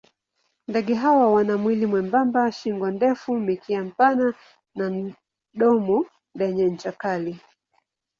[0.67, 4.33] Ndege hawa wana mwili mwembamba, shingo ndefu, mkia mpana
[4.75, 5.13] na
[5.53, 7.39] domo lenye ncha kali.